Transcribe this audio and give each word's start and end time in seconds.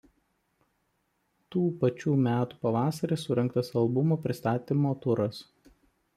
Tų 1.55 1.61
pačių 1.83 2.13
metų 2.29 2.59
pavasarį 2.65 3.19
surengtas 3.25 3.71
albumo 3.83 4.19
pristatymo 4.27 4.97
turas. 5.07 5.45